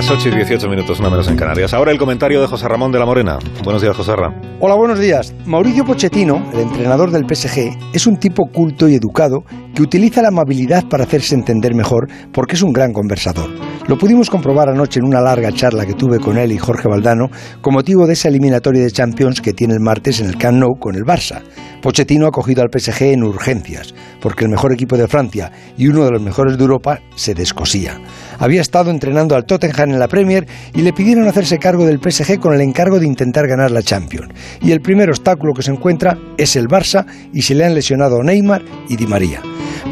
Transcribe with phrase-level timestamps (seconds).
[0.00, 1.74] Las 8 y 18 minutos, una menos en Canarias.
[1.74, 3.38] Ahora el comentario de José Ramón de la Morena.
[3.62, 4.40] Buenos días, José Ramón.
[4.58, 5.34] Hola, buenos días.
[5.44, 9.44] Mauricio Pochettino, el entrenador del PSG, es un tipo culto y educado
[9.74, 13.50] que utiliza la amabilidad para hacerse entender mejor porque es un gran conversador.
[13.88, 17.26] Lo pudimos comprobar anoche en una larga charla que tuve con él y Jorge Valdano
[17.60, 20.78] con motivo de esa eliminatoria de Champions que tiene el martes en el Camp Nou
[20.78, 21.42] con el Barça.
[21.82, 26.04] Pochettino ha cogido al PSG en urgencias, porque el mejor equipo de Francia y uno
[26.04, 27.98] de los mejores de Europa se descosía.
[28.38, 32.38] Había estado entrenando al Tottenham en la Premier y le pidieron hacerse cargo del PSG
[32.38, 34.32] con el encargo de intentar ganar la Champions.
[34.60, 38.22] Y el primer obstáculo que se encuentra es el Barça y se le han lesionado
[38.22, 39.42] Neymar y Di María.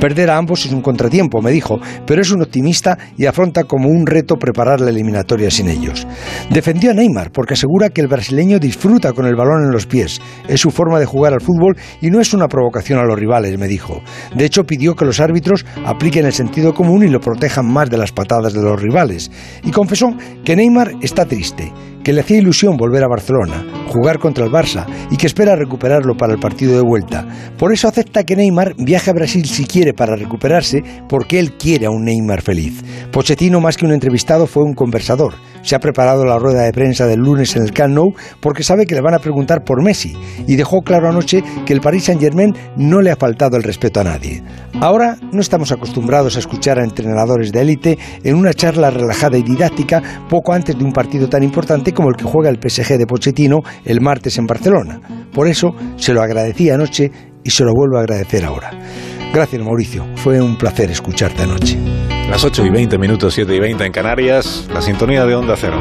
[0.01, 3.89] Perder a ambos es un contratiempo, me dijo, pero es un optimista y afronta como
[3.89, 6.07] un reto preparar la eliminatoria sin ellos.
[6.51, 10.21] Defendió a Neymar porque asegura que el brasileño disfruta con el balón en los pies.
[10.47, 13.59] Es su forma de jugar al fútbol y no es una provocación a los rivales,
[13.59, 14.01] me dijo.
[14.37, 17.99] De hecho, pidió que los árbitros apliquen el sentido común y lo protejan más de
[17.99, 19.31] las patadas de los rivales.
[19.65, 21.73] Y confesó que Neymar está triste
[22.05, 26.17] que le hacía ilusión volver a Barcelona, jugar contra el Barça y que espera recuperarlo
[26.17, 27.27] para el partido de vuelta.
[27.59, 31.87] Por eso acepta que Neymar viaje a Brasil si quiere para recuperarse, porque él quiere
[31.87, 32.83] a un Neymar feliz.
[33.11, 35.35] Pochettino, más que un entrevistado, fue un conversador.
[35.63, 38.87] Se ha preparado la rueda de prensa del lunes en el Camp Nou porque sabe
[38.87, 40.15] que le van a preguntar por Messi
[40.47, 44.05] y dejó claro anoche que el Paris Saint-Germain no le ha faltado el respeto a
[44.05, 44.43] nadie.
[44.81, 49.43] Ahora no estamos acostumbrados a escuchar a entrenadores de élite en una charla relajada y
[49.43, 53.07] didáctica poco antes de un partido tan importante como el que juega el PSG de
[53.07, 55.01] Pochettino el martes en Barcelona.
[55.33, 57.11] Por eso se lo agradecí anoche
[57.45, 58.71] y se lo vuelvo a agradecer ahora.
[59.33, 61.79] Gracias Mauricio, fue un placer escucharte anoche.
[62.31, 65.79] Las 8 y 20 minutos, 7 y 20 en Canarias, la sintonía de Onda Cero.